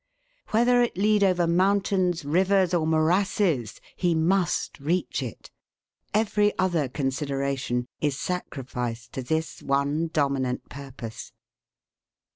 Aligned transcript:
Whether 0.47 0.81
it 0.81 0.97
lead 0.97 1.23
over 1.23 1.45
mountains, 1.45 2.25
rivers, 2.25 2.73
or 2.73 2.87
morasses, 2.87 3.79
he 3.95 4.15
must 4.15 4.79
reach 4.79 5.21
it. 5.21 5.51
Every 6.11 6.57
other 6.57 6.89
consideration 6.89 7.85
is 7.99 8.17
sacrificed 8.17 9.11
to 9.11 9.21
this 9.21 9.61
one 9.61 10.07
dominant 10.07 10.69
purpose. 10.69 11.33